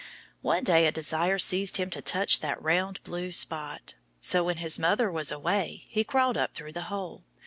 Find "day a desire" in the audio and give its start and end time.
0.63-1.37